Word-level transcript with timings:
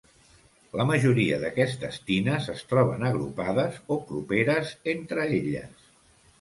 La 0.79 0.85
majoria 0.91 1.37
d'aquestes 1.43 1.99
tines 2.07 2.49
es 2.55 2.65
troben 2.73 3.07
agrupades 3.11 3.79
o 3.95 4.01
properes 4.11 4.75
entre 4.99 5.31
elles. 5.31 5.89